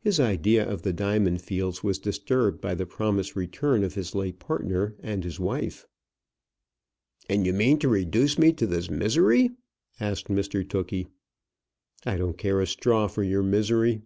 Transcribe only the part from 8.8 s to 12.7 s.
misery?" asked Mr Tookey. "I don't care a